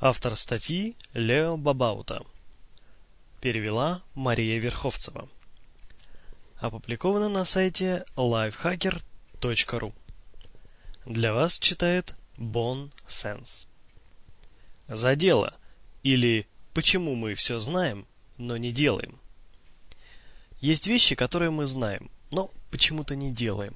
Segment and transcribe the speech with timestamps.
[0.00, 2.22] Автор статьи Лео Бабаута.
[3.40, 5.28] Перевела Мария Верховцева.
[6.58, 9.92] Опубликовано на сайте lifehacker.ru.
[11.04, 13.66] Для вас читает Бон Сенс.
[14.86, 15.56] За дело
[16.04, 19.18] или почему мы все знаем, но не делаем.
[20.60, 23.74] Есть вещи, которые мы знаем, но почему-то не делаем.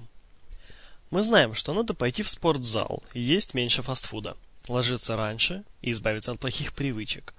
[1.10, 4.36] Мы знаем, что надо пойти в спортзал и есть меньше фастфуда–
[4.68, 7.34] ложиться раньше и избавиться от плохих привычек.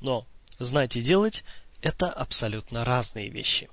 [0.00, 0.26] Но
[0.58, 1.44] знать и делать–
[1.82, 3.68] это абсолютно разные вещи.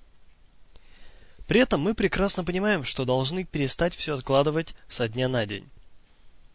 [1.48, 5.67] При этом мы прекрасно понимаем, что должны перестать все откладывать со дня на день.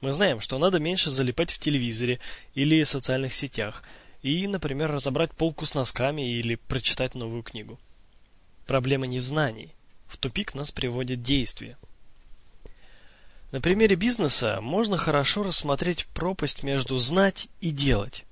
[0.01, 2.21] Мы знаем, что надо меньше залипать в телевизоре
[2.55, 3.83] или социальных сетях
[4.23, 7.79] и, например, разобрать полку с носками или прочитать новую книгу.
[8.67, 9.71] Проблема не в знании.
[10.07, 11.77] В тупик нас приводит действие–
[13.53, 18.25] на примере бизнеса можно хорошо рассмотреть пропасть между знать и делать.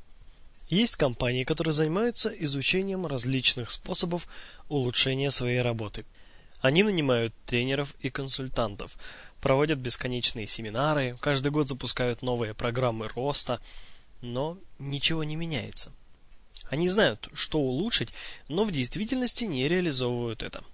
[0.70, 4.26] Есть компании, которые занимаются изучением различных способов
[4.70, 6.06] улучшения своей работы.
[6.62, 8.96] Они нанимают тренеров и консультантов,
[9.42, 13.60] проводят бесконечные семинары, каждый год запускают новые программы роста,
[14.22, 15.92] но ничего не меняется.
[16.70, 18.14] Они знают, что улучшить,
[18.48, 20.64] но в действительности не реализовывают это.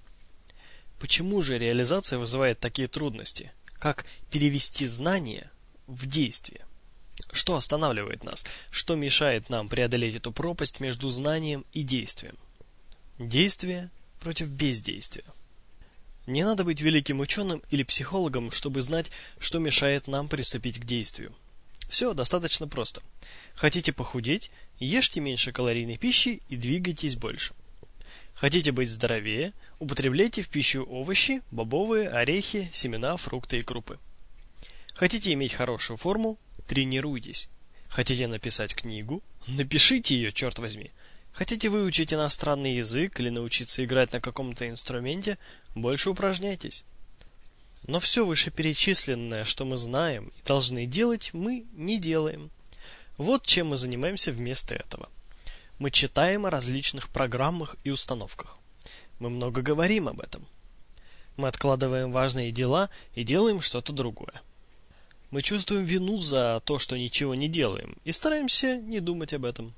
[1.01, 3.53] Почему же реализация вызывает такие трудности?
[3.79, 5.51] Как перевести знания
[5.87, 6.65] в действие.
[7.33, 8.45] Что останавливает нас?
[8.71, 12.37] Что мешает нам преодолеть эту пропасть между знанием и действием?
[13.19, 15.25] Действие против бездействия.
[16.27, 21.33] Не надо быть великим ученым или психологом, чтобы знать, что мешает нам приступить к действию.
[21.89, 23.01] Все достаточно просто.
[23.55, 27.55] Хотите похудеть, ешьте меньше калорийной пищи и двигайтесь больше.
[28.37, 29.55] Хотите быть здоровее?
[29.79, 33.99] Употребляйте в пищу овощи, бобовые, орехи, семена, фрукты и крупы.
[34.95, 36.39] Хотите иметь хорошую форму?
[36.67, 37.49] Тренируйтесь.
[37.89, 39.23] Хотите написать книгу?
[39.47, 40.91] Напишите ее, черт возьми.
[41.33, 45.39] Хотите выучить иностранный язык или научиться играть на каком-то инструменте?
[45.75, 46.85] Больше упражняйтесь.
[47.87, 52.51] Но все вышеперечисленное, что мы знаем и должны делать, мы не делаем.
[53.17, 55.09] Вот чем мы занимаемся вместо этого.
[55.79, 58.57] Мы читаем о различных программах и установках.
[59.19, 60.47] Мы много говорим об этом.
[61.37, 64.41] Мы откладываем важные дела и делаем что-то другое.
[65.31, 69.75] Мы чувствуем вину за то, что ничего не делаем, и стараемся не думать об этом.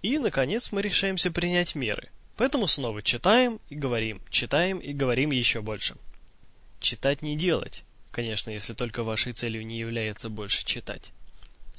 [0.00, 2.08] И, наконец, мы решаемся принять меры.
[2.36, 5.96] Поэтому снова читаем и говорим, читаем и говорим еще больше.
[6.80, 11.12] Читать не делать, конечно, если только вашей целью не является больше читать.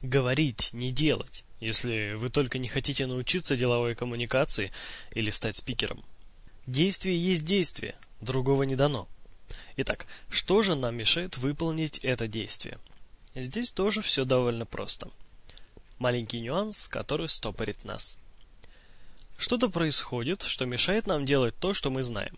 [0.03, 4.71] Говорить не делать, если вы только не хотите научиться деловой коммуникации
[5.11, 6.03] или стать спикером.
[6.67, 9.07] Действие есть действие, другого не дано.
[9.75, 12.77] Итак, что же нам мешает выполнить это действие?
[13.33, 15.09] Здесь тоже все довольно просто.
[15.97, 18.19] Маленький нюанс, который стопорит нас.
[19.35, 22.37] Что-то происходит, что мешает нам делать то, что мы знаем.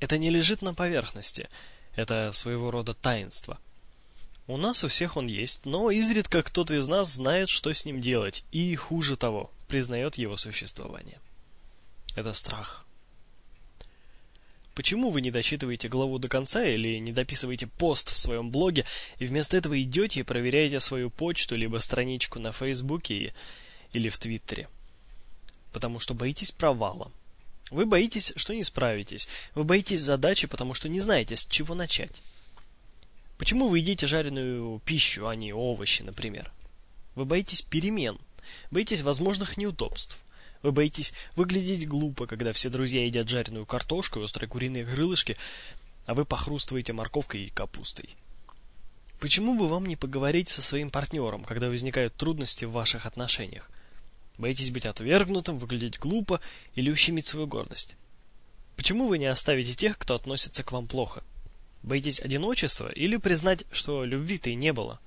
[0.00, 1.48] Это не лежит на поверхности,
[1.94, 3.60] это своего рода таинство–
[4.52, 8.00] у нас у всех он есть, но изредка кто-то из нас знает, что с ним
[8.00, 11.18] делать, и, хуже того, признает его существование.
[12.16, 12.84] Это страх.
[14.74, 18.86] Почему вы не дочитываете главу до конца или не дописываете пост в своем блоге
[19.18, 23.34] и вместо этого идете и проверяете свою почту либо страничку на Фейсбуке
[23.92, 24.68] или в Твиттере?
[25.72, 27.12] Потому что боитесь провала.
[27.70, 29.28] Вы боитесь, что не справитесь.
[29.54, 32.12] Вы боитесь задачи, потому что не знаете, с чего начать.
[33.40, 36.52] Почему вы едите жареную пищу, а не овощи, например?
[37.14, 38.18] Вы боитесь перемен,
[38.70, 40.18] боитесь возможных неудобств.
[40.60, 45.38] Вы боитесь выглядеть глупо, когда все друзья едят жареную картошку и острые куриные крылышки,
[46.04, 48.10] а вы похрустываете морковкой и капустой.
[49.20, 53.70] Почему бы вам не поговорить со своим партнером, когда возникают трудности в ваших отношениях?
[54.36, 56.42] Боитесь быть отвергнутым, выглядеть глупо
[56.74, 57.96] или ущемить свою гордость?
[58.76, 61.22] Почему вы не оставите тех, кто относится к вам плохо?
[61.82, 65.00] Боитесь одиночества или признать, что любви-то и не было?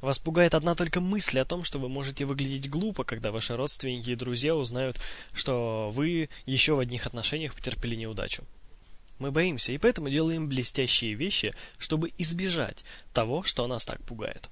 [0.00, 4.10] Вас пугает одна только мысль о том, что вы можете выглядеть глупо, когда ваши родственники
[4.10, 5.00] и друзья узнают,
[5.32, 8.44] что вы еще в одних отношениях потерпели неудачу.
[9.18, 14.50] Мы боимся и поэтому делаем блестящие вещи, чтобы избежать того, что нас так пугает.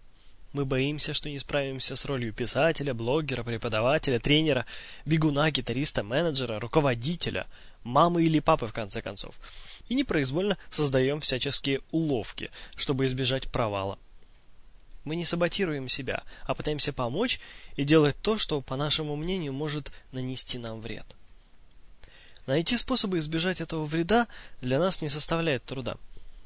[0.53, 4.67] Мы боимся, что не справимся с ролью писателя, блогера, преподавателя, тренера,
[5.07, 7.47] бегуна, гитариста, менеджера, руководителя,
[7.85, 9.35] мамы или папы в конце концов
[9.89, 13.99] и непроизвольно создаем всяческие уловки, чтобы избежать провала.
[15.05, 17.41] Мы не саботируем себя, а пытаемся помочь
[17.75, 21.07] и делать то, что, по нашему мнению, может нанести нам вред.
[22.47, 24.27] Найти способы избежать этого вреда
[24.61, 25.97] для нас не составляет труда.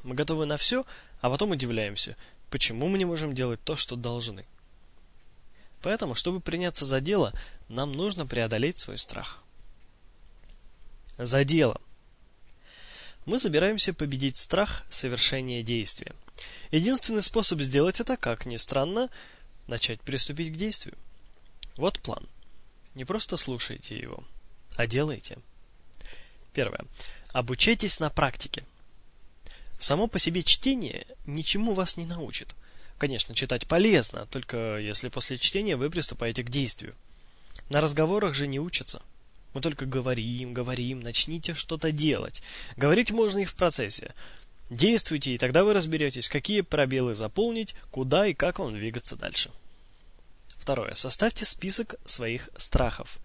[0.02, 0.84] Мы готовы на все,
[1.20, 2.16] а потом удивляемся,
[2.50, 4.46] почему мы не можем делать то, что должны.
[5.82, 7.32] Поэтому, чтобы приняться за дело,
[7.68, 9.42] нам нужно преодолеть свой страх.
[11.18, 11.80] За дело.
[13.24, 16.14] Мы собираемся победить страх совершения действия.
[16.70, 19.08] Единственный способ сделать это, как ни странно,
[19.66, 20.96] начать приступить к действию.
[21.76, 22.26] Вот план.
[22.94, 24.22] Не просто слушайте его,
[24.76, 25.38] а делайте.
[26.52, 26.84] Первое.
[27.32, 28.64] Обучайтесь на практике.
[29.78, 32.54] Само по себе чтение ничему вас не научит.
[32.98, 36.94] Конечно, читать полезно, только если после чтения вы приступаете к действию.
[37.68, 39.02] На разговорах же не учатся.
[39.56, 42.42] Мы только говорим, говорим, начните что-то делать.
[42.76, 44.14] Говорить можно и в процессе.
[44.68, 49.50] Действуйте, и тогда вы разберетесь, какие пробелы заполнить, куда и как вам двигаться дальше.
[50.58, 50.92] Второе.
[50.92, 53.16] Составьте список своих страхов.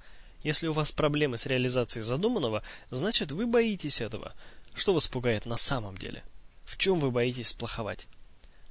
[0.41, 4.31] Если у вас проблемы с реализацией задуманного, значит вы боитесь этого.
[4.73, 6.23] Что вас пугает на самом деле?
[6.63, 8.07] В чем вы боитесь сплоховать?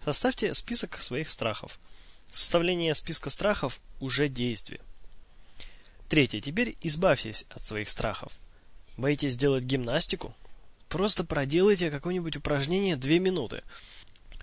[0.03, 1.79] Составьте список своих страхов.
[2.33, 4.81] Составление списка страхов уже действие.
[6.11, 6.41] Третье.
[6.41, 8.33] Теперь избавьтесь от своих страхов.
[8.99, 10.35] Боитесь сделать гимнастику?
[10.91, 13.63] Просто проделайте какое-нибудь упражнение 2 минуты.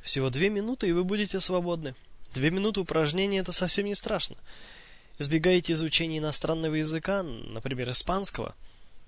[0.02, 1.94] Всего 2 минуты, и вы будете свободны.
[2.34, 4.38] 2 минуты упражнения– это совсем не страшно.
[5.20, 8.56] Избегаете изучения иностранного языка, например, испанского–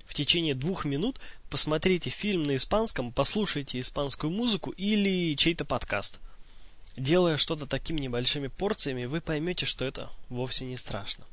[0.09, 1.21] в течение двух минут
[1.51, 6.19] посмотрите фильм на испанском, послушайте испанскую музыку или чей-то подкаст.
[6.97, 11.25] Делая что-то такими небольшими порциями, вы поймете, что это вовсе не страшно.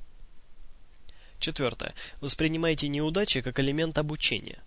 [1.39, 1.95] Четвертое.
[2.21, 4.59] Воспринимайте неудачи как элемент обучения.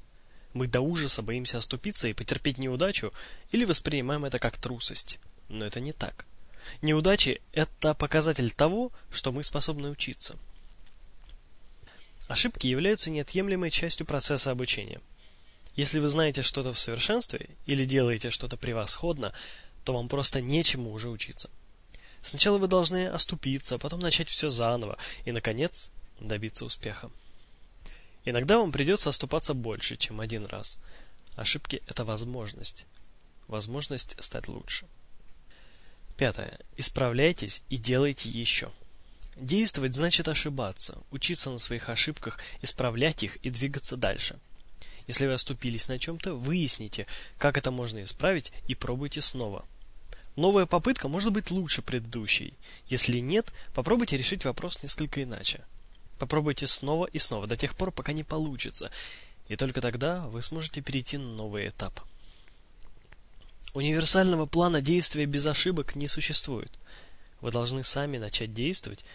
[0.53, 3.13] Мы до ужаса боимся оступиться и потерпеть неудачу,
[3.51, 5.19] или воспринимаем это как трусость.
[5.47, 6.25] Но это не так.
[6.81, 10.37] Неудачи– это показатель того, что мы способны учиться.
[12.27, 15.01] Ошибки являются неотъемлемой частью процесса обучения.
[15.75, 19.33] Если вы знаете что-то в совершенстве или делаете что-то превосходно,
[19.83, 21.49] то вам просто нечему уже учиться.
[22.21, 27.09] Сначала вы должны оступиться, потом начать все заново и, наконец, добиться успеха.
[28.25, 30.77] Иногда вам придется оступаться больше, чем один раз.
[31.35, 32.85] Ошибки– это возможность.
[33.47, 34.87] Возможность стать лучше.
[36.17, 36.59] Пятое.
[36.75, 38.71] Исправляйтесь и делайте еще.
[39.37, 44.37] Действовать значит ошибаться, учиться на своих ошибках, исправлять их и двигаться дальше.
[45.07, 47.07] Если вы оступились на чем-то, выясните,
[47.37, 49.65] как это можно исправить и пробуйте снова.
[50.35, 52.53] Новая попытка может быть лучше предыдущей.
[52.87, 55.63] Если нет, попробуйте решить вопрос несколько иначе.
[56.19, 58.91] Попробуйте снова и снова, до тех пор, пока не получится.
[59.47, 61.99] И только тогда вы сможете перейти на новый этап.
[63.73, 66.77] Универсального плана действия без ошибок не существует.
[67.39, 69.05] Вы должны сами начать действовать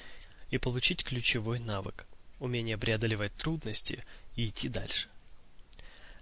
[0.51, 2.07] и получить ключевой навык–
[2.41, 4.03] умение преодолевать трудности
[4.35, 5.09] и идти дальше.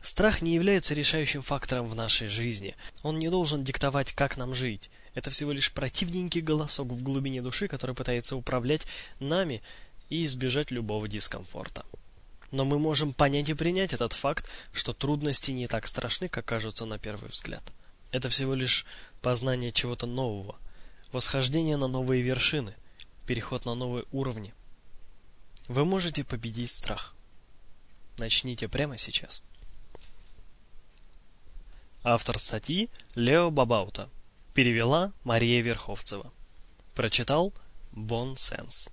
[0.00, 2.74] Страх не является решающим фактором в нашей жизни.
[3.04, 4.90] Он не должен диктовать, как нам жить.
[5.14, 8.84] Это всего лишь противненький голосок в глубине души, который пытается управлять
[9.20, 9.62] нами
[10.12, 11.86] и избежать любого дискомфорта.
[12.50, 16.84] Но мы можем понять и принять этот факт, что трудности не так страшны, как кажутся
[16.84, 17.62] на первый взгляд.
[18.10, 18.84] Это всего лишь
[19.22, 20.56] познание чего-то нового,
[21.12, 22.74] восхождение на новые вершины,
[23.26, 24.52] переход на новые уровни.
[25.66, 27.14] Вы можете победить страх.
[28.18, 29.42] Начните прямо сейчас.
[32.02, 34.10] Автор статьи Лео Бабаута.
[34.52, 36.30] Перевела Мария Верховцева.
[36.94, 37.54] Прочитал
[37.92, 38.90] Бон Сенс.